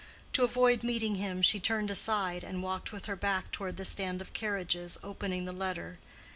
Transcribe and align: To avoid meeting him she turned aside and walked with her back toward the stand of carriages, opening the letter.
To 0.33 0.43
avoid 0.43 0.81
meeting 0.81 1.17
him 1.17 1.43
she 1.43 1.59
turned 1.59 1.91
aside 1.91 2.43
and 2.43 2.63
walked 2.63 2.91
with 2.91 3.05
her 3.05 3.15
back 3.15 3.51
toward 3.51 3.77
the 3.77 3.85
stand 3.85 4.19
of 4.19 4.33
carriages, 4.33 4.97
opening 5.03 5.45
the 5.45 5.53
letter. 5.53 5.99